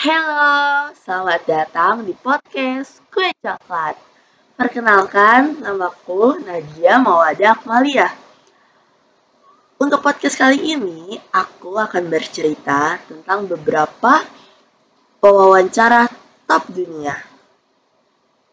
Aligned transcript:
Halo, 0.00 0.96
selamat 0.96 1.44
datang 1.44 2.08
di 2.08 2.16
podcast 2.16 3.04
Kue 3.12 3.36
Coklat. 3.36 4.00
Perkenalkan, 4.56 5.60
namaku 5.60 6.40
Nadia 6.40 6.96
Mawada 6.96 7.52
Akmalia. 7.52 8.08
Untuk 9.76 10.00
podcast 10.00 10.40
kali 10.40 10.72
ini, 10.72 11.20
aku 11.28 11.76
akan 11.76 12.08
bercerita 12.08 12.96
tentang 13.04 13.44
beberapa 13.44 14.24
pewawancara 15.20 16.08
top 16.48 16.72
dunia. 16.72 17.20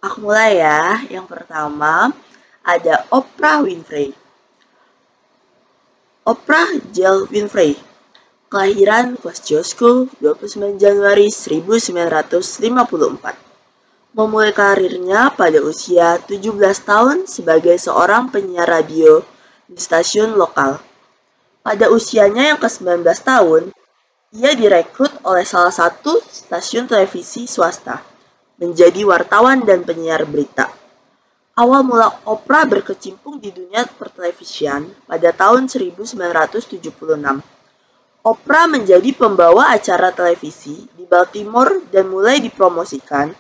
Aku 0.04 0.28
mulai 0.28 0.60
ya. 0.60 1.00
Yang 1.08 1.32
pertama, 1.32 2.12
ada 2.60 3.08
Oprah 3.08 3.64
Winfrey. 3.64 4.12
Oprah 6.28 6.76
Jill 6.92 7.24
Winfrey 7.32 7.87
Kelahiran 8.48 9.20
Kosciuszko 9.20 10.08
29 10.24 10.80
Januari 10.80 11.28
1954. 11.28 12.56
Memulai 14.16 14.56
karirnya 14.56 15.36
pada 15.36 15.60
usia 15.60 16.16
17 16.16 16.56
tahun 16.88 17.28
sebagai 17.28 17.76
seorang 17.76 18.32
penyiar 18.32 18.72
radio 18.72 19.20
di 19.68 19.76
stasiun 19.76 20.40
lokal. 20.40 20.80
Pada 21.60 21.92
usianya 21.92 22.56
yang 22.56 22.60
ke-19 22.64 23.04
tahun, 23.20 23.76
ia 24.32 24.56
direkrut 24.56 25.12
oleh 25.28 25.44
salah 25.44 25.76
satu 25.76 26.16
stasiun 26.24 26.88
televisi 26.88 27.52
swasta 27.52 28.00
menjadi 28.64 29.04
wartawan 29.04 29.68
dan 29.68 29.84
penyiar 29.84 30.24
berita. 30.24 30.72
Awal 31.60 31.84
mula 31.84 32.24
Oprah 32.24 32.64
berkecimpung 32.64 33.44
di 33.44 33.52
dunia 33.52 33.84
pertelevisian 34.00 34.88
pada 35.04 35.36
tahun 35.36 35.68
1976 35.68 37.57
Oprah 38.28 38.68
menjadi 38.68 39.16
pembawa 39.16 39.72
acara 39.72 40.12
televisi 40.12 40.84
di 41.00 41.08
Baltimore 41.08 41.80
dan 41.88 42.12
mulai 42.12 42.44
dipromosikan 42.44 43.32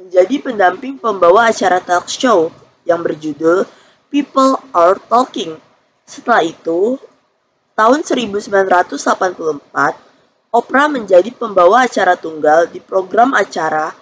menjadi 0.00 0.40
pendamping 0.40 0.96
pembawa 0.96 1.52
acara 1.52 1.76
talk 1.76 2.08
show 2.08 2.48
yang 2.88 3.04
berjudul 3.04 3.68
People 4.08 4.56
Are 4.72 4.96
Talking. 4.96 5.60
Setelah 6.08 6.40
itu, 6.48 6.96
tahun 7.76 8.00
1984, 8.00 8.96
Oprah 10.56 10.88
menjadi 10.88 11.28
pembawa 11.36 11.84
acara 11.84 12.16
tunggal 12.16 12.72
di 12.72 12.80
program 12.80 13.36
acara 13.36 13.92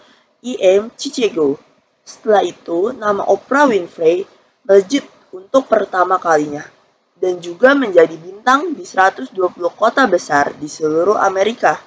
IM 0.47 0.95
Chicago. 0.95 1.59
Setelah 2.07 2.47
itu, 2.47 2.95
nama 2.95 3.27
Oprah 3.27 3.67
Winfrey 3.75 4.23
melejit 4.63 5.03
untuk 5.35 5.67
pertama 5.67 6.15
kalinya 6.23 6.78
dan 7.19 7.43
juga 7.43 7.75
menjadi 7.75 8.15
bintang 8.15 8.73
di 8.73 8.87
120 8.87 9.35
kota 9.75 10.07
besar 10.07 10.55
di 10.55 10.71
seluruh 10.71 11.19
Amerika 11.19 11.79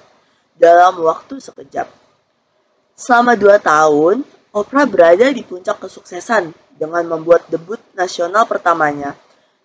dalam 0.52 1.00
waktu 1.00 1.40
sekejap. 1.40 1.88
Selama 2.92 3.32
dua 3.34 3.56
tahun, 3.56 4.22
Oprah 4.52 4.84
berada 4.84 5.32
di 5.32 5.40
puncak 5.40 5.80
kesuksesan 5.80 6.52
dengan 6.76 7.08
membuat 7.08 7.48
debut 7.48 7.80
nasional 7.96 8.44
pertamanya 8.44 9.16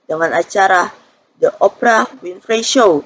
dengan 0.08 0.32
acara 0.32 0.88
The 1.36 1.52
Oprah 1.60 2.08
Winfrey 2.24 2.64
Show. 2.64 3.04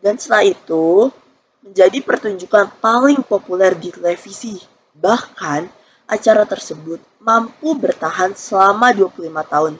Dan 0.00 0.16
setelah 0.16 0.48
itu, 0.48 1.12
menjadi 1.60 2.00
pertunjukan 2.00 2.80
paling 2.80 3.20
populer 3.20 3.76
di 3.76 3.92
televisi. 3.92 4.56
Bahkan, 4.96 5.68
acara 6.08 6.48
tersebut 6.48 7.04
mampu 7.20 7.76
bertahan 7.76 8.32
selama 8.32 8.96
25 8.96 9.28
tahun 9.44 9.74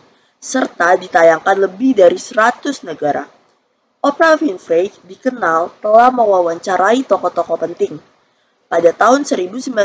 serta 0.45 0.92
ditayangkan 1.00 1.56
lebih 1.56 1.97
dari 1.97 2.20
100 2.20 2.84
negara. 2.84 3.25
Oprah 4.05 4.37
Winfrey 4.37 4.92
dikenal 5.09 5.73
telah 5.81 6.12
mewawancarai 6.12 7.09
tokoh-tokoh 7.09 7.56
penting. 7.56 7.97
Pada 8.69 8.92
tahun 8.92 9.25
1993, 9.25 9.81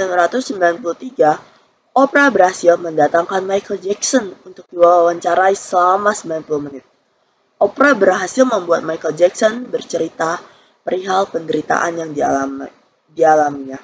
Oprah 1.96 2.28
berhasil 2.28 2.76
mendatangkan 2.76 3.48
Michael 3.48 3.80
Jackson 3.80 4.36
untuk 4.44 4.68
diwawancarai 4.68 5.56
selama 5.56 6.12
90 6.12 6.68
menit. 6.68 6.84
Oprah 7.56 7.96
berhasil 7.96 8.44
membuat 8.44 8.84
Michael 8.84 9.16
Jackson 9.16 9.68
bercerita 9.68 10.44
perihal 10.84 11.28
penderitaan 11.32 12.04
yang 12.04 12.12
dialami, 12.12 12.68
dialaminya. 13.12 13.80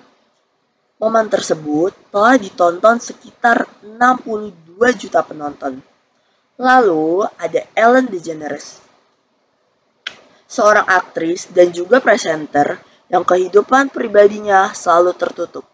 Momen 1.00 1.28
tersebut 1.28 1.92
telah 2.12 2.36
ditonton 2.40 3.00
sekitar 3.04 3.68
62 3.84 4.76
juta 4.96 5.20
penonton. 5.24 5.95
Lalu 6.56 7.28
ada 7.36 7.68
Ellen 7.76 8.08
DeGeneres, 8.08 8.80
seorang 10.48 10.88
aktris 10.88 11.52
dan 11.52 11.76
juga 11.76 12.00
presenter 12.00 12.80
yang 13.12 13.28
kehidupan 13.28 13.92
pribadinya 13.92 14.72
selalu 14.72 15.20
tertutup. 15.20 15.68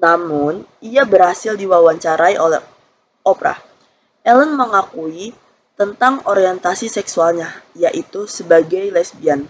Namun, 0.00 0.64
ia 0.80 1.04
berhasil 1.04 1.52
diwawancarai 1.52 2.40
oleh 2.40 2.64
Oprah. 3.28 3.60
Ellen 4.24 4.56
mengakui 4.56 5.36
tentang 5.76 6.24
orientasi 6.24 6.88
seksualnya, 6.88 7.52
yaitu 7.76 8.24
sebagai 8.24 8.88
lesbian. 8.88 9.44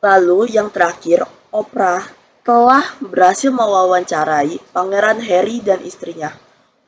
Lalu 0.00 0.48
yang 0.48 0.72
terakhir, 0.72 1.28
Oprah 1.52 2.08
telah 2.40 2.88
berhasil 3.04 3.52
mewawancarai 3.52 4.64
Pangeran 4.72 5.20
Harry 5.20 5.60
dan 5.60 5.84
istrinya, 5.84 6.32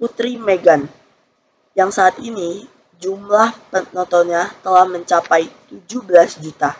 Putri 0.00 0.40
Meghan 0.40 0.88
yang 1.76 1.92
saat 1.92 2.16
ini 2.24 2.64
jumlah 2.96 3.52
penontonnya 3.68 4.48
telah 4.64 4.88
mencapai 4.88 5.52
17 5.68 6.40
juta. 6.40 6.72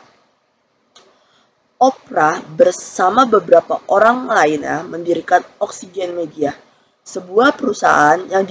Oprah 1.77 2.41
bersama 2.57 3.29
beberapa 3.29 3.85
orang 3.93 4.25
lainnya 4.25 4.81
mendirikan 4.89 5.45
Oxygen 5.61 6.17
Media, 6.17 6.57
sebuah 7.05 7.53
perusahaan 7.53 8.17
yang 8.33 8.49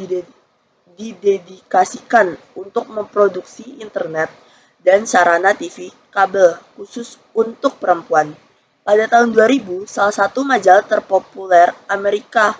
didedikasikan 0.94 2.38
untuk 2.53 2.85
memproduksi 2.94 3.81
internet 3.81 4.29
dan 4.85 5.09
sarana 5.09 5.57
TV 5.57 5.89
kabel 6.13 6.53
khusus 6.77 7.17
untuk 7.33 7.81
perempuan. 7.81 8.29
Pada 8.85 9.09
tahun 9.09 9.33
2000, 9.33 9.89
salah 9.89 10.13
satu 10.13 10.45
majalah 10.45 10.85
terpopuler 10.85 11.73
Amerika 11.89 12.53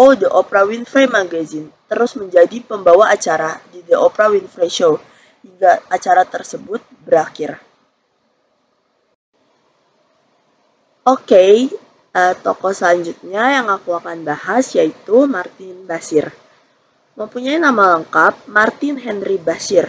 Oh 0.00 0.16
The 0.16 0.32
Oprah 0.32 0.64
Winfrey 0.64 1.12
Magazine 1.12 1.68
terus 1.84 2.16
menjadi 2.16 2.64
pembawa 2.64 3.12
acara 3.12 3.60
di 3.68 3.84
The 3.84 4.00
Oprah 4.00 4.32
Winfrey 4.32 4.72
Show 4.72 4.96
hingga 5.44 5.84
acara 5.92 6.24
tersebut 6.24 6.80
berakhir. 7.04 7.60
Oke, 11.04 11.36
okay, 11.36 11.52
uh, 12.16 12.32
tokoh 12.32 12.72
selanjutnya 12.72 13.60
yang 13.60 13.68
aku 13.68 13.92
akan 13.92 14.24
bahas 14.24 14.72
yaitu 14.72 15.28
Martin 15.28 15.84
Basir. 15.84 16.32
Mempunyai 17.12 17.60
nama 17.60 18.00
lengkap 18.00 18.48
Martin 18.48 18.96
Henry 18.96 19.36
Basir. 19.36 19.84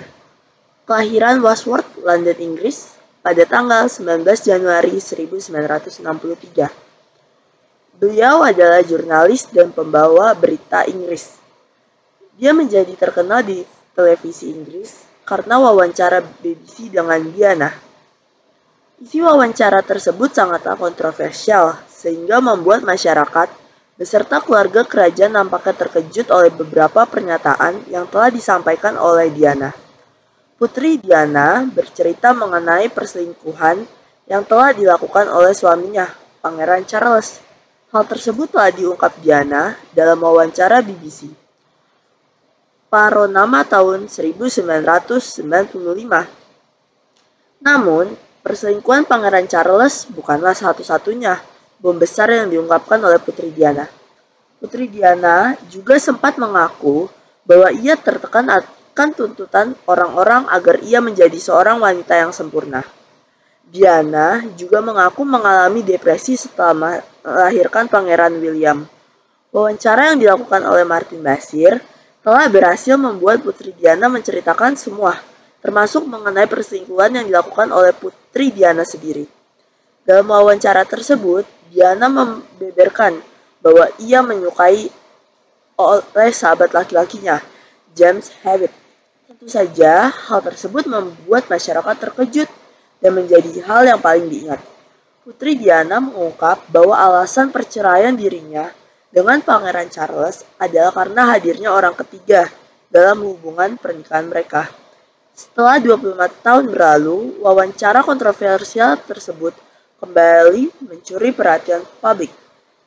Kelahiran 0.83 1.39
Wasworth, 1.39 1.87
London, 2.03 2.35
Inggris 2.35 2.99
pada 3.23 3.47
tanggal 3.47 3.87
19 3.87 4.27
Januari 4.27 4.99
1963 4.99 6.90
Beliau 8.01 8.41
adalah 8.41 8.81
jurnalis 8.81 9.45
dan 9.53 9.69
pembawa 9.69 10.33
berita 10.33 10.81
Inggris. 10.89 11.37
Dia 12.33 12.49
menjadi 12.49 12.89
terkenal 12.97 13.45
di 13.45 13.61
televisi 13.93 14.49
Inggris 14.49 15.05
karena 15.21 15.61
wawancara 15.61 16.17
BBC 16.41 16.89
dengan 16.89 17.21
Diana. 17.29 17.69
Isi 18.97 19.21
wawancara 19.21 19.85
tersebut 19.85 20.33
sangatlah 20.33 20.81
kontroversial 20.81 21.77
sehingga 21.85 22.41
membuat 22.41 22.81
masyarakat 22.81 23.53
beserta 24.01 24.41
keluarga 24.41 24.81
kerajaan 24.81 25.37
nampaknya 25.37 25.85
terkejut 25.85 26.33
oleh 26.33 26.49
beberapa 26.49 27.05
pernyataan 27.05 27.85
yang 27.85 28.09
telah 28.09 28.33
disampaikan 28.33 28.97
oleh 28.97 29.29
Diana. 29.29 29.77
Putri 30.57 30.97
Diana 30.97 31.69
bercerita 31.69 32.33
mengenai 32.33 32.89
perselingkuhan 32.89 33.85
yang 34.25 34.41
telah 34.49 34.73
dilakukan 34.73 35.29
oleh 35.29 35.53
suaminya, 35.53 36.09
Pangeran 36.41 36.81
Charles 36.89 37.50
Hal 37.91 38.07
tersebut 38.07 38.47
telah 38.47 38.71
diungkap 38.71 39.19
Diana 39.19 39.75
dalam 39.91 40.23
wawancara 40.23 40.79
BBC. 40.79 41.27
Paronama 42.87 43.67
tahun 43.67 44.07
1995. 44.07 45.75
Namun, 47.59 48.15
perselingkuhan 48.47 49.03
Pangeran 49.03 49.43
Charles 49.51 50.07
bukanlah 50.07 50.55
satu-satunya 50.55 51.35
bom 51.83 51.99
besar 51.99 52.31
yang 52.31 52.47
diungkapkan 52.47 53.03
oleh 53.03 53.19
Putri 53.19 53.51
Diana. 53.51 53.83
Putri 54.63 54.87
Diana 54.87 55.59
juga 55.67 55.99
sempat 55.99 56.39
mengaku 56.39 57.11
bahwa 57.43 57.75
ia 57.75 57.99
tertekan 57.99 58.47
akan 58.55 59.09
tuntutan 59.11 59.75
orang-orang 59.83 60.47
agar 60.47 60.79
ia 60.79 61.03
menjadi 61.03 61.35
seorang 61.35 61.83
wanita 61.83 62.15
yang 62.15 62.31
sempurna. 62.31 62.87
Diana 63.67 64.41
juga 64.57 64.81
mengaku 64.81 65.21
mengalami 65.27 65.85
depresi 65.85 66.35
setelah 66.35 67.01
melahirkan 67.21 67.85
Pangeran 67.85 68.39
William. 68.41 68.83
Wawancara 69.51 70.15
yang 70.15 70.19
dilakukan 70.23 70.63
oleh 70.63 70.87
Martin 70.87 71.19
Basir 71.19 71.77
telah 72.23 72.47
berhasil 72.47 72.95
membuat 72.95 73.43
Putri 73.43 73.75
Diana 73.75 74.07
menceritakan 74.07 74.79
semua, 74.79 75.19
termasuk 75.59 76.07
mengenai 76.07 76.47
perselingkuhan 76.47 77.19
yang 77.19 77.25
dilakukan 77.27 77.69
oleh 77.73 77.91
Putri 77.91 78.53
Diana 78.53 78.87
sendiri. 78.87 79.27
Dalam 80.07 80.25
wawancara 80.29 80.87
tersebut, 80.87 81.45
Diana 81.69 82.09
membeberkan 82.09 83.19
bahwa 83.61 83.87
ia 84.01 84.19
menyukai 84.25 84.89
oleh 85.77 86.31
sahabat 86.33 86.73
laki-lakinya, 86.73 87.41
James 87.97 88.29
Hewitt. 88.45 88.73
Tentu 89.25 89.47
saja, 89.49 90.11
hal 90.11 90.39
tersebut 90.45 90.85
membuat 90.85 91.49
masyarakat 91.49 91.95
terkejut 91.97 92.49
dan 93.01 93.11
menjadi 93.17 93.65
hal 93.65 93.89
yang 93.89 93.99
paling 93.99 94.29
diingat. 94.29 94.61
Putri 95.25 95.57
Diana 95.57 95.97
mengungkap 96.01 96.69
bahwa 96.69 96.95
alasan 96.95 97.49
perceraian 97.49 98.13
dirinya 98.13 98.69
dengan 99.11 99.41
Pangeran 99.43 99.89
Charles 99.91 100.47
adalah 100.55 100.95
karena 100.95 101.21
hadirnya 101.35 101.69
orang 101.73 101.97
ketiga 101.97 102.47
dalam 102.87 103.25
hubungan 103.25 103.75
pernikahan 103.75 104.29
mereka. 104.31 104.71
Setelah 105.35 105.81
25 105.81 106.45
tahun 106.45 106.65
berlalu, 106.69 107.41
wawancara 107.41 108.05
kontroversial 108.05 108.97
tersebut 109.01 109.57
kembali 109.99 110.69
mencuri 110.85 111.33
perhatian 111.33 111.81
publik. 111.99 112.31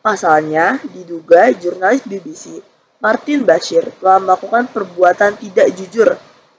Pasalnya, 0.05 0.79
diduga 0.93 1.49
jurnalis 1.55 2.05
BBC 2.05 2.61
Martin 3.05 3.45
Bashir 3.45 3.85
telah 4.01 4.17
melakukan 4.17 4.65
perbuatan 4.73 5.37
tidak 5.37 5.69
jujur 5.77 6.09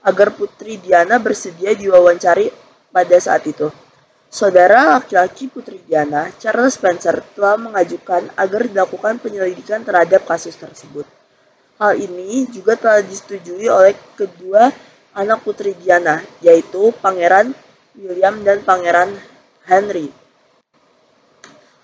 agar 0.06 0.28
Putri 0.30 0.78
Diana 0.78 1.18
bersedia 1.18 1.74
diwawancari 1.74 2.65
pada 2.96 3.20
saat 3.20 3.44
itu. 3.44 3.68
Saudara 4.32 4.96
laki-laki 4.96 5.52
Putri 5.52 5.84
Diana, 5.84 6.32
Charles 6.40 6.80
Spencer, 6.80 7.20
telah 7.36 7.60
mengajukan 7.60 8.32
agar 8.32 8.64
dilakukan 8.64 9.20
penyelidikan 9.20 9.84
terhadap 9.84 10.24
kasus 10.24 10.56
tersebut. 10.56 11.04
Hal 11.76 12.00
ini 12.00 12.48
juga 12.48 12.72
telah 12.80 13.04
disetujui 13.04 13.68
oleh 13.68 13.92
kedua 14.16 14.72
anak 15.12 15.44
Putri 15.44 15.76
Diana, 15.76 16.24
yaitu 16.40 16.88
Pangeran 17.04 17.52
William 18.00 18.40
dan 18.40 18.64
Pangeran 18.64 19.12
Henry. 19.68 20.08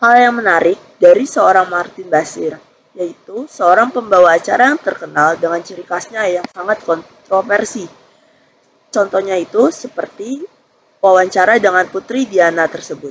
Hal 0.01 0.17
yang 0.19 0.35
menarik 0.41 0.81
dari 0.97 1.29
seorang 1.29 1.69
Martin 1.69 2.09
Basir, 2.09 2.57
yaitu 2.97 3.47
seorang 3.49 3.95
pembawa 3.95 4.35
acara 4.35 4.73
yang 4.73 4.81
terkenal 4.81 5.39
dengan 5.39 5.63
ciri 5.63 5.87
khasnya 5.87 6.27
yang 6.27 6.45
sangat 6.51 6.83
kontroversi. 6.83 7.87
Contohnya 8.93 9.41
itu 9.41 9.73
seperti 9.73 10.45
wawancara 11.03 11.59
dengan 11.59 11.83
Putri 11.91 12.31
Diana 12.31 12.71
tersebut. 12.71 13.11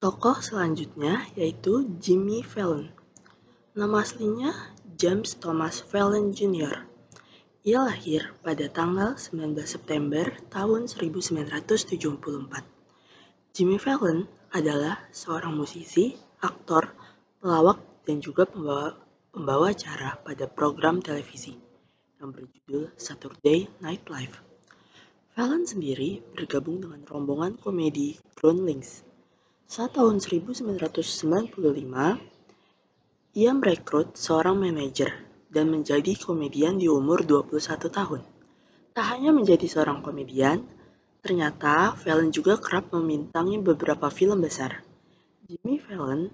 Tokoh 0.00 0.40
selanjutnya 0.40 1.28
yaitu 1.36 1.84
Jimmy 2.00 2.40
Fallon. 2.40 2.88
Nama 3.76 4.00
aslinya 4.00 4.56
James 4.96 5.36
Thomas 5.36 5.84
Fallon 5.84 6.32
Jr. 6.32 6.88
Ia 7.68 7.84
lahir 7.84 8.32
pada 8.40 8.72
tanggal 8.72 9.20
19 9.20 9.52
September 9.68 10.32
tahun 10.48 10.88
1974 10.88 12.76
Jimmy 13.56 13.76
Fallon 13.76 14.24
adalah 14.52 15.00
seorang 15.12 15.56
musisi, 15.56 16.12
aktor, 16.40 16.92
pelawak, 17.40 17.80
dan 18.08 18.20
juga 18.20 18.44
pembawa, 18.44 18.96
pembawa 19.32 19.72
acara 19.72 20.20
pada 20.20 20.44
program 20.44 21.00
televisi 21.00 21.56
yang 22.20 22.36
berjudul 22.36 22.92
Saturday 23.00 23.68
Night 23.80 24.08
Live. 24.12 24.55
Fallon 25.36 25.68
sendiri 25.68 26.24
bergabung 26.32 26.80
dengan 26.80 27.04
rombongan 27.04 27.60
komedi 27.60 28.16
Groundlings. 28.40 29.04
Saat 29.68 30.00
tahun 30.00 30.24
1995, 30.24 31.52
ia 33.36 33.52
merekrut 33.52 34.16
seorang 34.16 34.56
manajer 34.56 35.12
dan 35.52 35.68
menjadi 35.68 36.16
komedian 36.16 36.80
di 36.80 36.88
umur 36.88 37.20
21 37.20 37.52
tahun. 37.92 38.24
Tak 38.96 39.06
hanya 39.12 39.36
menjadi 39.36 39.68
seorang 39.68 40.00
komedian, 40.00 40.64
Ternyata, 41.26 41.90
Fallon 41.98 42.30
juga 42.30 42.54
kerap 42.54 42.94
membintangi 42.94 43.58
beberapa 43.58 44.06
film 44.14 44.46
besar. 44.46 44.86
Jimmy 45.42 45.82
Fallon 45.82 46.30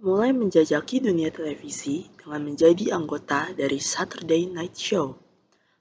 mulai 0.00 0.32
menjajaki 0.32 1.04
dunia 1.04 1.28
televisi 1.28 2.08
dengan 2.16 2.48
menjadi 2.48 2.96
anggota 2.96 3.52
dari 3.52 3.76
Saturday 3.76 4.48
Night 4.48 4.72
Show. 4.72 5.25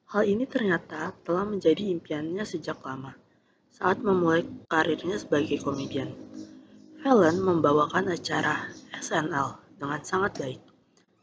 Hal 0.05 0.21
ini 0.29 0.45
ternyata 0.45 1.17
telah 1.25 1.49
menjadi 1.49 1.89
impiannya 1.89 2.45
sejak 2.45 2.77
lama 2.85 3.17
saat 3.73 3.99
memulai 4.05 4.45
karirnya 4.69 5.17
sebagai 5.17 5.57
komedian. 5.59 6.13
Fallon 7.01 7.41
membawakan 7.41 8.13
acara 8.13 8.69
SNL 8.93 9.77
dengan 9.81 10.01
sangat 10.05 10.37
baik. 10.37 10.61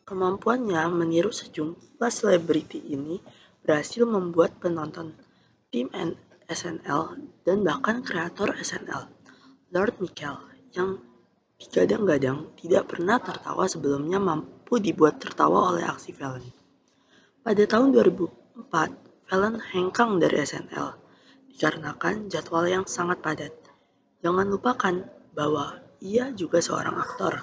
Kemampuannya 0.02 0.82
meniru 0.90 1.30
sejumlah 1.30 2.10
selebriti 2.10 2.82
ini 2.90 3.22
berhasil 3.62 4.02
membuat 4.02 4.58
penonton 4.58 5.14
tim 5.70 5.86
SNL 6.50 7.22
dan 7.46 7.62
bahkan 7.62 8.02
kreator 8.02 8.50
SNL, 8.58 9.08
Lord 9.70 9.94
Michael, 10.02 10.42
yang 10.74 10.98
digadang-gadang 11.56 12.50
tidak 12.58 12.90
pernah 12.90 13.22
tertawa 13.22 13.70
sebelumnya 13.70 14.18
mampu 14.18 14.82
dibuat 14.82 15.22
tertawa 15.22 15.70
oleh 15.70 15.86
aksi 15.86 16.10
Fallon. 16.12 16.42
Pada 17.46 17.62
tahun 17.62 17.94
2004, 18.52 19.28
Fallon 19.28 19.56
hengkang 19.60 20.20
dari 20.20 20.44
SNL 20.44 20.98
dikarenakan 21.52 22.28
jadwal 22.28 22.68
yang 22.68 22.84
sangat 22.84 23.24
padat. 23.24 23.52
Jangan 24.20 24.48
lupakan 24.48 25.08
bahwa 25.32 25.80
ia 26.04 26.32
juga 26.36 26.60
seorang 26.60 27.00
aktor. 27.00 27.40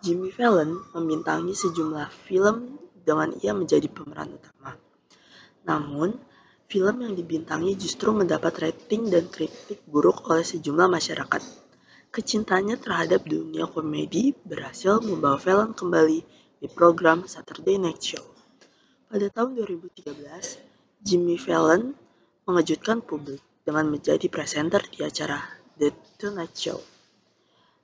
Jimmy 0.00 0.32
Fallon 0.32 0.78
membintangi 0.94 1.52
sejumlah 1.52 2.08
film 2.28 2.80
dengan 3.04 3.34
ia 3.44 3.52
menjadi 3.52 3.88
pemeran 3.92 4.36
utama. 4.36 4.72
Namun, 5.68 6.16
Film 6.68 7.00
yang 7.00 7.16
dibintangi 7.16 7.80
justru 7.80 8.12
mendapat 8.12 8.52
rating 8.60 9.08
dan 9.08 9.24
kritik 9.32 9.80
buruk 9.88 10.28
oleh 10.28 10.44
sejumlah 10.44 10.84
masyarakat. 10.84 11.40
Kecintanya 12.12 12.76
terhadap 12.76 13.24
dunia 13.24 13.64
komedi 13.64 14.36
berhasil 14.44 15.00
membawa 15.00 15.40
Fallon 15.40 15.72
kembali 15.72 16.20
di 16.60 16.68
program 16.68 17.24
Saturday 17.24 17.80
Night 17.80 18.04
Show. 18.04 18.37
Pada 19.08 19.24
tahun 19.32 19.56
2013, 19.56 20.20
Jimmy 21.00 21.40
Fallon 21.40 21.96
mengejutkan 22.44 23.00
publik 23.00 23.40
dengan 23.64 23.88
menjadi 23.88 24.28
presenter 24.28 24.84
di 24.84 25.00
acara 25.00 25.48
The 25.80 25.96
Tonight 26.20 26.52
Show. 26.52 26.76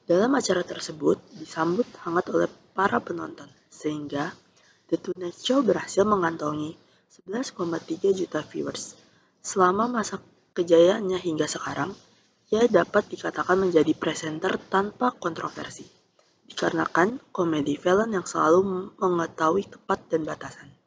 Dalam 0.05 0.37
acara 0.37 0.61
tersebut 0.61 1.17
disambut 1.41 1.89
hangat 2.05 2.29
oleh 2.29 2.45
para 2.77 3.01
penonton, 3.01 3.49
sehingga 3.73 4.37
The 4.93 5.01
Tonight 5.01 5.41
Show 5.41 5.65
berhasil 5.65 6.05
mengantongi 6.05 6.77
11,3 7.25 7.57
juta 8.13 8.45
viewers. 8.45 8.93
Selama 9.41 9.89
masa 9.89 10.21
kejayaannya 10.53 11.17
hingga 11.25 11.49
sekarang, 11.49 11.97
ia 12.53 12.69
dapat 12.69 13.09
dikatakan 13.09 13.65
menjadi 13.65 13.97
presenter 13.97 14.61
tanpa 14.69 15.17
kontroversi, 15.17 15.89
dikarenakan 16.53 17.17
komedi 17.33 17.81
Fallon 17.81 18.13
yang 18.13 18.29
selalu 18.29 18.93
mengetahui 19.01 19.73
tepat 19.73 20.05
dan 20.13 20.29
batasan. 20.29 20.84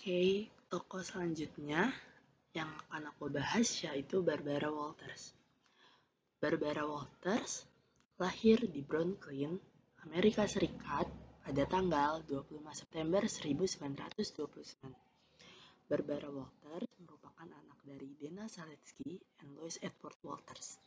Oke, 0.00 0.48
tokoh 0.72 1.04
selanjutnya 1.04 1.92
yang 2.56 2.72
akan 2.88 3.12
aku 3.12 3.28
bahas 3.28 3.68
yaitu 3.84 4.24
Barbara 4.24 4.72
Walters. 4.72 5.36
Barbara 6.40 6.88
Walters 6.88 7.68
lahir 8.16 8.64
di 8.64 8.80
Brooklyn, 8.80 9.60
Amerika 10.08 10.48
Serikat 10.48 11.04
pada 11.44 11.62
tanggal 11.68 12.24
25 12.24 12.48
September 12.72 13.28
1929. 13.28 14.88
Barbara 15.84 16.32
Walters 16.32 16.88
merupakan 16.96 17.52
anak 17.52 17.84
dari 17.84 18.08
Dana 18.16 18.48
Saletsky 18.48 19.20
dan 19.36 19.52
Louis 19.52 19.76
Edward 19.84 20.16
Walters. 20.24 20.80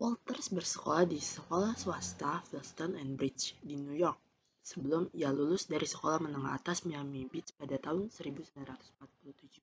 Walters 0.00 0.48
bersekolah 0.48 1.04
di 1.04 1.20
sekolah 1.20 1.76
swasta 1.76 2.40
Boston 2.48 2.96
and 2.96 3.20
Bridge 3.20 3.52
di 3.60 3.76
New 3.76 3.92
York 3.92 4.31
sebelum 4.62 5.10
ia 5.10 5.34
lulus 5.34 5.66
dari 5.66 5.84
sekolah 5.84 6.22
menengah 6.22 6.54
atas 6.54 6.86
Miami 6.86 7.26
Beach 7.26 7.50
pada 7.58 7.74
tahun 7.82 8.14
1947. 8.14 9.58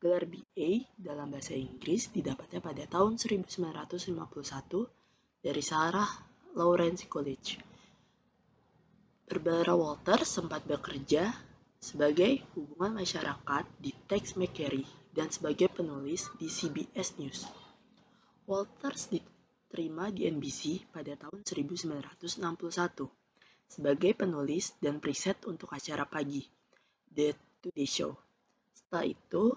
Gelar 0.00 0.24
BA 0.24 0.88
dalam 0.96 1.28
bahasa 1.28 1.52
Inggris 1.52 2.08
didapatnya 2.08 2.64
pada 2.64 2.88
tahun 2.88 3.20
1951 3.20 5.44
dari 5.44 5.60
Sarah 5.60 6.08
Lawrence 6.56 7.04
College. 7.10 7.60
Barbara 9.28 9.76
Walters 9.76 10.26
sempat 10.26 10.64
bekerja 10.64 11.28
sebagai 11.76 12.40
hubungan 12.56 13.04
masyarakat 13.04 13.64
di 13.76 13.92
Tex 14.08 14.40
McCary 14.40 14.88
dan 15.12 15.28
sebagai 15.28 15.68
penulis 15.68 16.32
di 16.38 16.48
CBS 16.48 17.20
News. 17.20 17.44
Walters 18.48 19.12
diterima 19.12 20.10
di 20.10 20.26
NBC 20.26 20.90
pada 20.90 21.14
tahun 21.14 21.44
1961 21.44 23.19
sebagai 23.70 24.18
penulis 24.18 24.74
dan 24.82 24.98
preset 24.98 25.38
untuk 25.46 25.70
acara 25.70 26.02
pagi, 26.02 26.42
The 27.06 27.38
Today 27.62 27.86
Show. 27.86 28.18
Setelah 28.74 29.06
itu, 29.06 29.54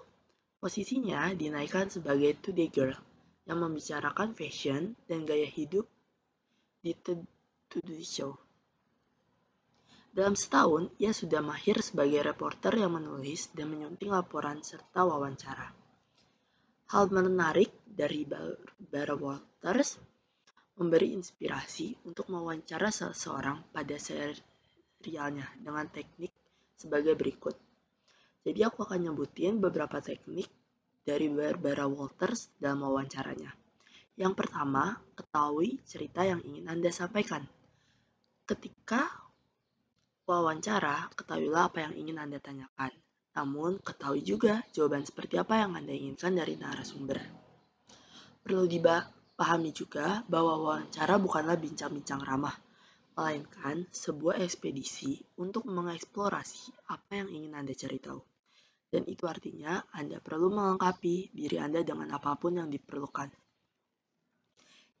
posisinya 0.62 1.34
dinaikkan 1.34 1.90
sebagai 1.90 2.38
Today 2.38 2.70
Girl 2.70 2.94
yang 3.44 3.58
membicarakan 3.58 4.38
fashion 4.38 4.94
dan 5.10 5.26
gaya 5.26 5.50
hidup 5.50 5.90
di 6.78 6.94
Today 6.94 8.06
Show. 8.06 8.38
Dalam 10.14 10.38
setahun, 10.38 10.94
ia 11.02 11.10
sudah 11.10 11.42
mahir 11.42 11.82
sebagai 11.82 12.22
reporter 12.22 12.70
yang 12.78 12.94
menulis 12.94 13.50
dan 13.50 13.66
menyunting 13.66 14.14
laporan 14.14 14.62
serta 14.62 15.02
wawancara. 15.02 15.74
Hal 16.94 17.10
menarik 17.10 17.74
dari 17.82 18.22
Barbara 18.22 19.18
Walters 19.18 19.98
memberi 20.74 21.14
inspirasi 21.14 21.94
untuk 22.06 22.30
mewawancara 22.30 22.90
seseorang 22.90 23.70
pada 23.70 23.94
serialnya 23.94 25.46
dengan 25.58 25.86
teknik 25.86 26.34
sebagai 26.74 27.14
berikut. 27.14 27.54
Jadi 28.44 28.60
aku 28.60 28.84
akan 28.84 29.08
nyebutin 29.08 29.62
beberapa 29.62 30.02
teknik 30.02 30.50
dari 31.00 31.30
Barbara 31.30 31.86
Walters 31.86 32.52
dalam 32.58 32.84
wawancaranya. 32.84 33.54
Yang 34.14 34.34
pertama, 34.34 35.00
ketahui 35.14 35.82
cerita 35.86 36.22
yang 36.22 36.44
ingin 36.44 36.70
Anda 36.70 36.90
sampaikan. 36.94 37.46
Ketika 38.44 39.08
wawancara, 40.28 41.08
ketahuilah 41.16 41.72
apa 41.72 41.88
yang 41.88 41.94
ingin 41.96 42.18
Anda 42.20 42.38
tanyakan. 42.38 42.92
Namun, 43.34 43.82
ketahui 43.82 44.22
juga 44.22 44.62
jawaban 44.70 45.02
seperti 45.02 45.40
apa 45.40 45.64
yang 45.64 45.74
Anda 45.74 45.90
inginkan 45.90 46.38
dari 46.38 46.54
narasumber. 46.54 47.18
Perlu 48.44 48.68
dipahami 49.34 49.74
juga 49.74 50.22
bahwa 50.30 50.54
wawancara 50.62 51.18
bukanlah 51.18 51.58
bincang-bincang 51.58 52.22
ramah, 52.22 52.54
melainkan 53.18 53.82
sebuah 53.90 54.38
ekspedisi 54.38 55.18
untuk 55.42 55.66
mengeksplorasi 55.66 56.86
apa 56.86 57.18
yang 57.18 57.34
ingin 57.34 57.58
Anda 57.58 57.74
cari 57.74 57.98
tahu. 57.98 58.22
Dan 58.86 59.10
itu 59.10 59.26
artinya 59.26 59.82
Anda 59.90 60.22
perlu 60.22 60.54
melengkapi 60.54 61.34
diri 61.34 61.58
Anda 61.58 61.82
dengan 61.82 62.14
apa 62.14 62.38
pun 62.38 62.62
yang 62.62 62.70
diperlukan. 62.70 63.26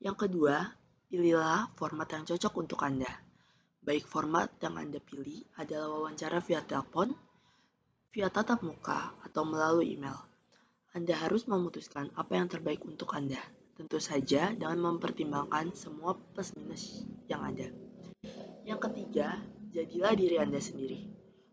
Yang 0.02 0.26
kedua, 0.26 0.66
pilihlah 1.06 1.70
format 1.78 2.10
yang 2.10 2.26
cocok 2.26 2.52
untuk 2.58 2.82
Anda. 2.82 3.14
Baik 3.86 4.02
format 4.02 4.50
yang 4.58 4.82
Anda 4.82 4.98
pilih 4.98 5.46
adalah 5.54 5.94
wawancara 5.94 6.42
via 6.42 6.58
telepon, 6.58 7.14
via 8.10 8.26
tatap 8.34 8.66
muka, 8.66 9.14
atau 9.22 9.46
melalui 9.46 9.94
email. 9.94 10.18
Anda 10.90 11.14
harus 11.22 11.46
memutuskan 11.46 12.10
apa 12.18 12.34
yang 12.34 12.50
terbaik 12.50 12.82
untuk 12.82 13.14
Anda, 13.14 13.38
tentu 13.74 13.98
saja 13.98 14.54
dengan 14.54 14.78
mempertimbangkan 14.94 15.74
semua 15.74 16.14
plus 16.14 16.54
minus 16.54 17.02
yang 17.26 17.42
ada. 17.42 17.66
Yang 18.64 18.80
ketiga, 18.90 19.42
jadilah 19.74 20.14
diri 20.14 20.36
Anda 20.38 20.62
sendiri. 20.62 21.04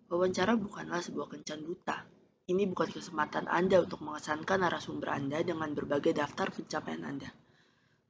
Wawancara 0.07 0.55
bukanlah 0.55 1.01
sebuah 1.01 1.33
kencan 1.33 1.65
buta. 1.65 2.05
Ini 2.47 2.67
bukan 2.69 2.89
kesempatan 2.93 3.49
Anda 3.49 3.81
untuk 3.81 4.05
mengesankan 4.05 4.61
narasumber 4.61 5.17
Anda 5.17 5.41
dengan 5.41 5.73
berbagai 5.73 6.13
daftar 6.13 6.53
pencapaian 6.53 7.03
Anda. 7.03 7.31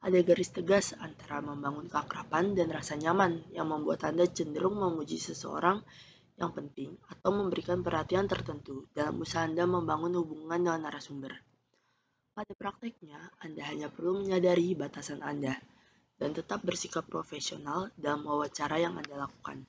Ada 0.01 0.25
garis 0.25 0.49
tegas 0.49 0.97
antara 0.97 1.45
membangun 1.45 1.85
keakraban 1.85 2.57
dan 2.57 2.73
rasa 2.73 2.97
nyaman 2.97 3.45
yang 3.53 3.69
membuat 3.69 4.01
Anda 4.01 4.25
cenderung 4.25 4.81
memuji 4.81 5.21
seseorang 5.21 5.85
yang 6.41 6.49
penting 6.57 6.97
atau 7.05 7.29
memberikan 7.29 7.85
perhatian 7.85 8.25
tertentu 8.25 8.89
dalam 8.97 9.21
usaha 9.21 9.45
Anda 9.45 9.69
membangun 9.69 10.17
hubungan 10.17 10.57
dengan 10.57 10.89
narasumber. 10.89 11.50
Pada 12.31 12.55
prakteknya, 12.55 13.19
Anda 13.43 13.59
hanya 13.67 13.91
perlu 13.91 14.23
menyadari 14.23 14.71
batasan 14.71 15.19
Anda 15.19 15.51
dan 16.15 16.31
tetap 16.31 16.63
bersikap 16.63 17.03
profesional 17.03 17.91
dalam 17.99 18.23
wawancara 18.23 18.79
yang 18.79 18.95
Anda 18.95 19.27
lakukan. 19.27 19.67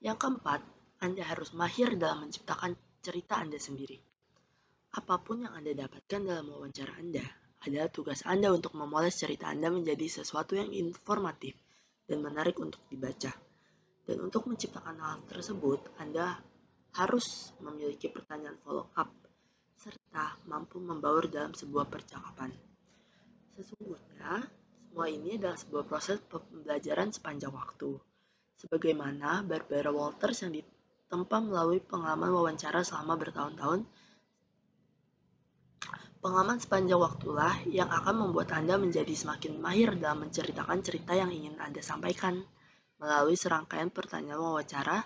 Yang 0.00 0.16
keempat, 0.16 0.64
Anda 1.04 1.28
harus 1.28 1.52
mahir 1.52 1.92
dalam 2.00 2.24
menciptakan 2.24 2.72
cerita 3.04 3.36
Anda 3.36 3.60
sendiri. 3.60 4.00
Apa 4.96 5.20
pun 5.20 5.44
yang 5.44 5.52
Anda 5.52 5.76
dapatkan 5.76 6.20
dalam 6.24 6.48
wawancara 6.48 6.96
Anda, 6.96 7.26
adalah 7.60 7.92
tugas 7.92 8.24
Anda 8.24 8.48
untuk 8.48 8.72
memoles 8.72 9.20
cerita 9.20 9.52
Anda 9.52 9.68
menjadi 9.68 10.24
sesuatu 10.24 10.56
yang 10.56 10.72
informatif 10.72 11.52
dan 12.08 12.24
menarik 12.24 12.56
untuk 12.56 12.80
dibaca. 12.88 13.36
Dan 14.08 14.16
untuk 14.24 14.48
menciptakan 14.48 14.96
hal 15.04 15.20
tersebut, 15.28 16.00
Anda 16.00 16.40
harus 16.96 17.52
memiliki 17.60 18.08
pertanyaan 18.08 18.56
follow-up 18.64 19.29
serta 19.80 20.36
mampu 20.44 20.76
membaur 20.76 21.24
dalam 21.32 21.56
sebuah 21.56 21.88
percakapan. 21.88 22.52
Sesungguhnya, 23.56 24.44
semua 24.84 25.06
ini 25.08 25.40
adalah 25.40 25.56
sebuah 25.56 25.88
proses 25.88 26.20
pembelajaran 26.20 27.08
sepanjang 27.16 27.48
waktu. 27.48 27.96
Sebagaimana 28.60 29.40
Barbara 29.40 29.88
Walters 29.88 30.44
yang 30.44 30.52
ditempa 30.52 31.40
melalui 31.40 31.80
pengalaman 31.80 32.28
wawancara 32.28 32.84
selama 32.84 33.16
bertahun-tahun 33.16 33.88
Pengalaman 36.20 36.60
sepanjang 36.60 37.00
waktulah 37.00 37.56
yang 37.64 37.88
akan 37.88 38.28
membuat 38.28 38.52
Anda 38.52 38.76
menjadi 38.76 39.16
semakin 39.16 39.56
mahir 39.56 39.96
dalam 39.96 40.28
menceritakan 40.28 40.84
cerita 40.84 41.16
yang 41.16 41.32
ingin 41.32 41.56
Anda 41.56 41.80
sampaikan 41.80 42.44
melalui 43.00 43.40
serangkaian 43.40 43.88
pertanyaan 43.88 44.36
wawancara 44.36 45.00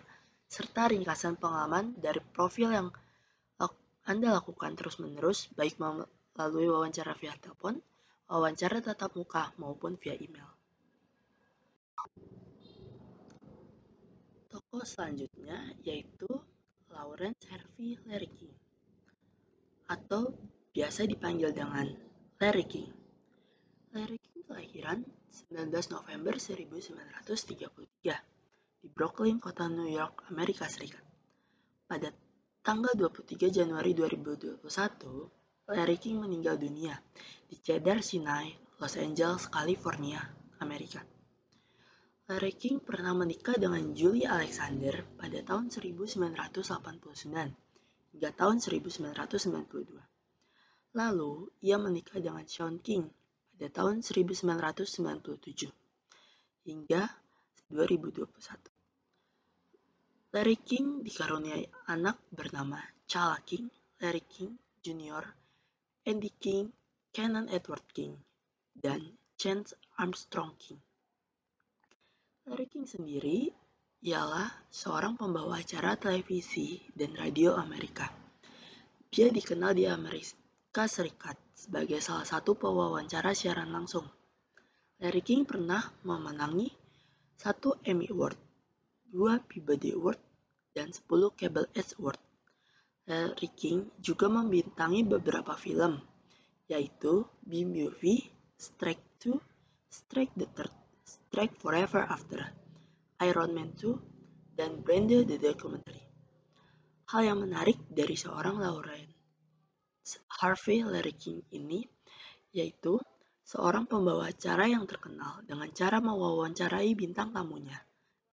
serta 0.51 0.91
ringkasan 0.91 1.39
pengalaman 1.39 1.95
dari 2.03 2.19
profil 2.19 2.75
yang 2.75 2.91
Anda 4.05 4.37
lakukan 4.37 4.77
terus-menerus 4.77 5.49
baik 5.57 5.81
melalui 5.81 6.69
wawancara 6.69 7.17
via 7.17 7.33
telepon, 7.41 7.81
wawancara 8.29 8.85
tatap 8.85 9.17
muka 9.17 9.57
maupun 9.57 9.97
via 9.97 10.13
email. 10.21 10.45
Tokoh 14.53 14.85
selanjutnya 14.85 15.73
yaitu 15.83 16.29
Lawrence 16.93 17.49
Harvey 17.49 17.97
Lerky 18.05 18.53
atau 19.89 20.37
biasa 20.77 21.09
dipanggil 21.09 21.57
dengan 21.57 21.89
Larry. 22.39 22.93
Larry 23.95 24.19
King 24.21 24.43
kelahiran 24.45 25.01
19 25.51 25.97
November 25.97 26.37
1933 26.37 28.85
di 28.85 28.89
Brooklyn, 28.93 29.41
kota 29.41 29.65
New 29.67 29.89
York, 29.89 30.29
Amerika 30.29 30.69
Serikat. 30.69 31.03
Pada 31.89 32.13
tanggal 32.65 32.97
23 32.97 33.53
Januari 33.53 33.93
2021, 33.93 34.57
Larry 35.69 36.01
King 36.01 36.25
meninggal 36.25 36.57
dunia 36.57 36.97
di 37.45 37.61
Cedar 37.61 38.01
Sinai, 38.01 38.57
Los 38.81 38.97
Angeles, 38.97 39.53
California, 39.53 40.25
Amerika. 40.65 41.05
Larry 42.25 42.57
King 42.57 42.81
pernah 42.81 43.13
menikah 43.13 43.61
dengan 43.61 43.93
Julie 43.93 44.25
Alexander 44.25 45.05
pada 45.13 45.45
tahun 45.45 45.69
1989 45.69 46.41
hingga 48.17 48.33
tahun 48.33 48.57
1992. 48.65 50.97
Lalu, 50.97 51.53
ia 51.61 51.77
menikah 51.77 52.17
dengan 52.17 52.49
Sean 52.49 52.81
King 52.81 53.13
pada 53.53 53.69
tahun 53.69 54.01
1997 54.01 55.69
hingga 56.65 57.13
2021. 57.69 58.74
Larry 60.35 60.59
King 60.59 61.07
dikaruniai 61.07 61.87
anak 61.95 62.27
bernama 62.35 62.83
Chala 63.07 63.39
King, 63.47 63.71
Larry 64.03 64.27
King 64.27 64.59
Jr., 64.83 65.23
Andy 66.11 66.35
King, 66.43 66.75
Kenan 67.15 67.47
Edward 67.55 67.87
King, 67.95 68.19
dan 68.75 69.15
Chance 69.39 69.79
Armstrong 69.95 70.59
King. 70.59 70.83
Larry 72.51 72.67
King 72.67 72.83
sendiri 72.83 73.47
ialah 74.03 74.51
seorang 74.75 75.15
pembawa 75.15 75.63
acara 75.63 75.95
televisi 75.95 76.83
dan 76.91 77.15
radio 77.15 77.55
Amerika. 77.55 78.11
Dia 79.07 79.31
dikenal 79.31 79.71
di 79.71 79.87
Amerika 79.87 80.91
Serikat 80.91 81.39
sebagai 81.55 82.03
salah 82.03 82.27
satu 82.27 82.59
pewawancara 82.59 83.39
siaran 83.39 83.71
langsung. 83.71 84.11
Larry 84.99 85.23
King 85.23 85.47
pernah 85.47 85.95
memenangi 86.03 86.75
satu 87.39 87.79
Emmy 87.87 88.11
Award, 88.11 88.44
dua 89.15 89.39
Peabody 89.39 89.95
Award, 89.95 90.19
dan 90.75 90.91
10 90.91 91.07
Cable 91.39 91.71
Edge 91.71 91.95
Award. 92.03 92.19
Larry 93.07 93.51
King 93.55 93.95
juga 94.03 94.27
membintangi 94.27 95.07
beberapa 95.07 95.55
film, 95.55 96.03
yaitu 96.67 97.23
B-Movie, 97.47 98.27
Strike 98.59 99.23
2, 99.23 99.39
Strike 99.87 100.35
the 100.35 100.51
Third, 100.51 100.75
Strike 101.07 101.55
Forever 101.63 102.03
After, 102.11 102.43
Iron 103.23 103.55
Man 103.55 103.71
2, 103.79 104.59
dan 104.59 104.83
Brenda 104.83 105.23
the 105.23 105.39
Documentary. 105.39 106.03
Hal 107.15 107.23
yang 107.23 107.39
menarik 107.47 107.79
dari 107.87 108.19
seorang 108.19 108.59
Lauren 108.59 109.15
Harvey 110.43 110.85
Larry 110.85 111.17
King 111.17 111.41
ini 111.57 111.81
yaitu 112.53 113.01
seorang 113.41 113.89
pembawa 113.89 114.29
acara 114.29 114.69
yang 114.69 114.85
terkenal 114.85 115.41
dengan 115.49 115.69
cara 115.73 116.01
mewawancarai 116.01 116.93
bintang 116.93 117.33
tamunya 117.33 117.77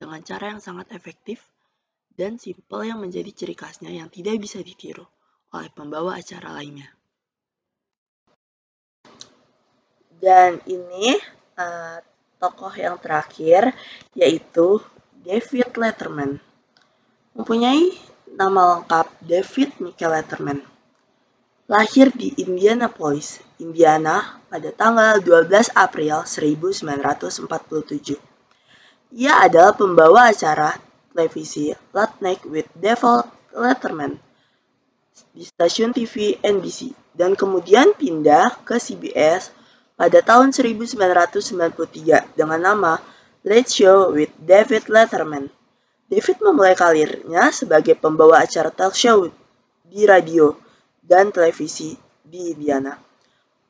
dengan 0.02 0.18
cara 0.26 0.58
yang 0.58 0.58
sangat 0.58 0.90
efektif 0.98 1.46
dan 2.18 2.42
simpel 2.42 2.82
yang 2.82 2.98
menjadi 2.98 3.30
ciri 3.30 3.54
khasnya 3.54 3.94
yang 3.94 4.10
tidak 4.10 4.42
bisa 4.42 4.58
ditiru 4.66 5.06
oleh 5.54 5.70
pembawa 5.70 6.18
acara 6.18 6.58
lainnya. 6.58 6.90
Dan 10.18 10.58
ini 10.66 11.14
uh, 11.62 12.02
tokoh 12.42 12.74
yang 12.74 12.98
terakhir 12.98 13.78
yaitu 14.18 14.82
David 15.22 15.78
Letterman. 15.78 16.42
Mempunyai 17.38 17.94
nama 18.34 18.82
lengkap 18.82 19.08
David 19.22 19.70
Michael 19.78 20.18
Letterman 20.18 20.72
lahir 21.72 22.12
di 22.12 22.36
Indianapolis, 22.36 23.40
Indiana 23.64 24.44
pada 24.52 24.76
tanggal 24.76 25.24
12 25.24 25.72
April 25.72 26.28
1947. 26.28 28.31
Ia 29.12 29.44
adalah 29.44 29.76
pembawa 29.76 30.32
acara 30.32 30.72
televisi 31.12 31.76
Late 31.92 32.18
Night 32.24 32.42
with 32.48 32.72
David 32.72 33.28
Letterman 33.52 34.16
di 35.36 35.44
stasiun 35.44 35.92
TV 35.92 36.40
NBC 36.40 36.96
dan 37.12 37.36
kemudian 37.36 37.92
pindah 37.92 38.64
ke 38.64 38.80
CBS 38.80 39.52
pada 40.00 40.24
tahun 40.24 40.56
1993 40.56 42.40
dengan 42.40 42.60
nama 42.64 43.04
Late 43.44 43.68
Show 43.68 44.16
with 44.16 44.32
David 44.40 44.88
Letterman. 44.88 45.52
David 46.08 46.40
memulai 46.40 46.80
karirnya 46.80 47.52
sebagai 47.52 48.00
pembawa 48.00 48.48
acara 48.48 48.72
talk 48.72 48.96
show 48.96 49.28
di 49.92 50.08
radio 50.08 50.56
dan 51.04 51.36
televisi 51.36 52.00
di 52.24 52.56
Indiana. 52.56 52.96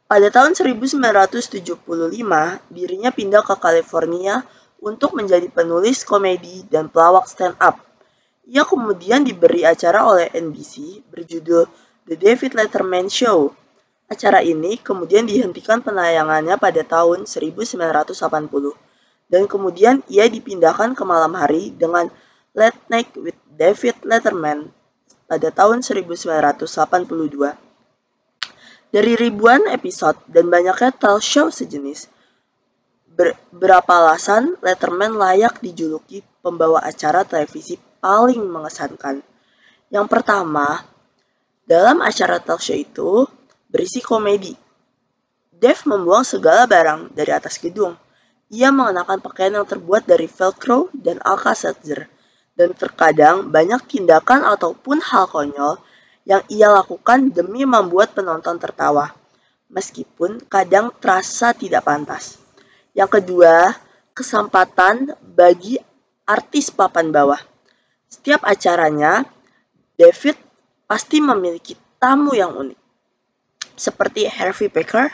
Pada 0.06 0.30
tahun 0.30 0.54
1975, 0.54 1.82
dirinya 2.70 3.10
pindah 3.10 3.42
ke 3.42 3.56
California 3.58 4.46
untuk 4.82 5.14
menjadi 5.14 5.46
penulis 5.48 6.02
komedi 6.02 6.66
dan 6.68 6.90
pelawak 6.90 7.30
stand-up. 7.30 7.78
Ia 8.50 8.66
kemudian 8.66 9.22
diberi 9.22 9.62
acara 9.62 10.04
oleh 10.04 10.28
NBC 10.34 11.06
berjudul 11.14 11.70
The 12.10 12.18
David 12.18 12.58
Letterman 12.58 13.08
Show. 13.08 13.54
Acara 14.10 14.44
ini 14.44 14.76
kemudian 14.76 15.24
dihentikan 15.30 15.80
penayangannya 15.80 16.58
pada 16.60 16.82
tahun 16.84 17.30
1980 17.30 18.20
dan 19.32 19.48
kemudian 19.48 20.04
ia 20.12 20.28
dipindahkan 20.28 20.92
ke 20.98 21.04
malam 21.08 21.32
hari 21.40 21.72
dengan 21.72 22.12
Late 22.52 22.84
Night 22.92 23.16
with 23.16 23.38
David 23.56 24.04
Letterman 24.04 24.68
pada 25.32 25.48
tahun 25.48 25.80
1982. 25.80 26.60
Dari 28.92 29.14
ribuan 29.16 29.64
episode 29.72 30.20
dan 30.28 30.52
banyaknya 30.52 30.92
talk 30.92 31.24
show 31.24 31.48
sejenis, 31.48 32.12
ber 33.12 33.36
berapa 33.52 33.92
alasan 33.92 34.56
Letterman 34.64 35.20
layak 35.20 35.60
dijuluki 35.60 36.24
pembawa 36.40 36.82
acara 36.82 37.28
televisi 37.28 37.76
paling 38.00 38.42
mengesankan. 38.42 39.22
Yang 39.92 40.08
pertama, 40.08 40.82
dalam 41.68 42.00
acara 42.00 42.40
talk 42.42 42.64
show 42.64 42.76
itu 42.76 43.28
berisi 43.70 44.02
komedi. 44.02 44.56
Dave 45.52 45.84
membuang 45.86 46.26
segala 46.26 46.66
barang 46.66 47.14
dari 47.14 47.32
atas 47.32 47.62
gedung. 47.62 47.94
Ia 48.52 48.74
mengenakan 48.74 49.24
pakaian 49.24 49.62
yang 49.62 49.68
terbuat 49.70 50.04
dari 50.10 50.28
velcro 50.28 50.92
dan 50.92 51.22
Alka-Seltzer 51.24 52.10
dan 52.58 52.76
terkadang 52.76 53.48
banyak 53.48 53.80
tindakan 53.88 54.44
ataupun 54.44 55.00
hal 55.00 55.30
konyol 55.32 55.80
yang 56.28 56.44
ia 56.52 56.68
lakukan 56.68 57.32
demi 57.32 57.64
membuat 57.64 58.12
penonton 58.12 58.60
tertawa, 58.60 59.16
meskipun 59.72 60.44
kadang 60.52 60.92
terasa 61.00 61.56
tidak 61.56 61.88
pantas. 61.88 62.41
Yang 62.92 63.22
kedua, 63.22 63.72
kesempatan 64.12 65.16
bagi 65.22 65.80
artis 66.28 66.72
papan 66.72 67.10
bawah. 67.10 67.40
Setiap 68.12 68.44
acaranya, 68.44 69.24
David 69.96 70.36
pasti 70.88 71.24
memiliki 71.24 71.78
tamu 71.98 72.36
yang 72.36 72.52
unik. 72.56 72.80
Seperti 73.80 74.28
Harvey 74.28 74.68
Pekar, 74.68 75.10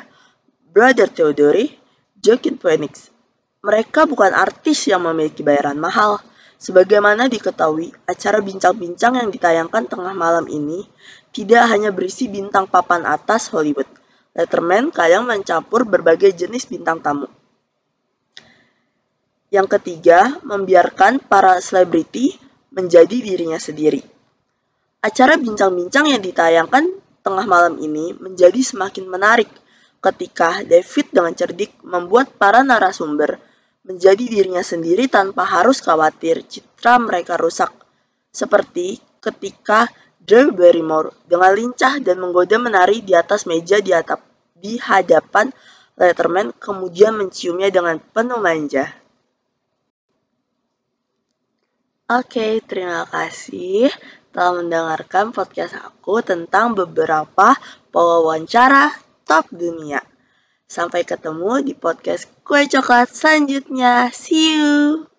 Brother 0.73 1.07
Theodore, 1.07 1.69
Joaquin 2.17 2.57
Phoenix. 2.57 3.13
Mereka 3.61 4.09
bukan 4.09 4.33
artis 4.33 4.89
yang 4.89 5.05
memiliki 5.05 5.45
bayaran 5.45 5.77
mahal, 5.77 6.17
Sebagaimana 6.57 7.29
diketahui, 7.29 7.93
acara 8.09 8.41
bincang-bincang 8.41 9.21
yang 9.21 9.29
ditayangkan 9.29 9.85
tengah 9.85 10.09
malam 10.17 10.49
ini 10.49 10.89
tidak 11.29 11.69
hanya 11.69 11.93
berisi 11.93 12.25
bintang 12.25 12.65
papan 12.65 13.05
atas 13.05 13.53
Hollywood. 13.53 13.85
Letterman 14.33 14.89
kadang 14.89 15.29
mencampur 15.29 15.85
berbagai 15.85 16.33
jenis 16.33 16.65
bintang 16.65 16.97
tamu. 16.97 17.29
Yang 19.47 19.79
ketiga, 19.79 20.39
membiarkan 20.43 21.23
para 21.23 21.63
selebriti 21.63 22.35
menjadi 22.75 23.23
dirinya 23.23 23.55
sendiri. 23.55 24.03
Acara 24.99 25.39
bincang-bincang 25.39 26.11
yang 26.11 26.19
ditayangkan 26.19 26.83
tengah 27.23 27.45
malam 27.47 27.79
ini 27.79 28.11
menjadi 28.17 28.59
semakin 28.59 29.07
menarik 29.07 29.47
ketika 30.03 30.61
David 30.67 31.05
dengan 31.11 31.33
cerdik 31.33 31.71
membuat 31.83 32.35
para 32.35 32.63
narasumber 32.63 33.39
menjadi 33.87 34.19
dirinya 34.27 34.63
sendiri 34.63 35.07
tanpa 35.07 35.47
harus 35.47 35.79
khawatir 35.79 36.43
citra 36.43 36.99
mereka 36.99 37.39
rusak. 37.39 37.71
Seperti 38.35 38.99
ketika 39.23 39.87
Drew 40.19 40.51
Barrymore 40.51 41.15
dengan 41.23 41.55
lincah 41.55 42.03
dan 42.03 42.19
menggoda 42.19 42.59
menari 42.59 42.99
di 42.99 43.15
atas 43.15 43.47
meja 43.47 43.79
di 43.79 43.95
atap 43.95 44.19
di 44.51 44.75
hadapan 44.75 45.51
Letterman 45.97 46.53
kemudian 46.53 47.17
menciumnya 47.17 47.73
dengan 47.73 47.97
penuh 47.97 48.37
manja. 48.37 48.85
Oke, 52.07 52.63
terima 52.63 53.03
kasih 53.03 53.91
telah 54.31 54.63
mendengarkan 54.63 55.35
podcast 55.35 55.75
aku 55.75 56.23
tentang 56.23 56.71
beberapa 56.71 57.59
wawancara 57.91 58.95
top 59.27 59.51
dunia. 59.51 59.99
Sampai 60.71 61.03
ketemu 61.03 61.67
di 61.67 61.75
podcast 61.75 62.31
Kue 62.47 62.63
Coklat 62.63 63.11
selanjutnya. 63.11 64.07
See 64.15 64.55
you! 64.55 65.16